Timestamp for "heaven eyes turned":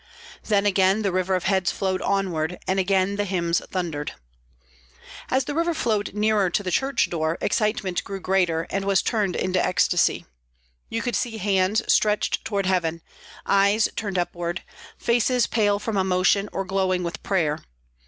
12.65-14.17